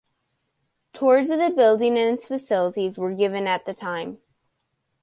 Tours 0.93 1.29
of 1.29 1.37
the 1.37 1.51
building 1.51 1.95
and 1.95 2.15
its 2.15 2.27
facilities 2.27 2.97
were 2.97 3.13
given 3.13 3.45
at 3.45 3.65
the 3.67 3.73
time. 3.75 4.17